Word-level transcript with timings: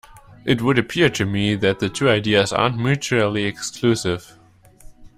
It 0.45 0.63
would 0.63 0.79
appear 0.79 1.11
to 1.11 1.25
me 1.27 1.53
that 1.53 1.77
the 1.77 1.87
two 1.87 2.09
ideas 2.09 2.51
aren't 2.51 2.75
mutually 2.75 3.43
exclusive. 3.43 4.35